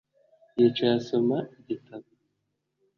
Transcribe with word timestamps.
Yicaye 0.57 0.93
asoma 0.99 1.37
igitabo 1.59 2.07